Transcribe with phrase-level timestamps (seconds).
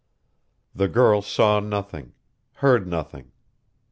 [0.73, 2.13] The girl saw nothing,
[2.55, 3.33] heard nothing.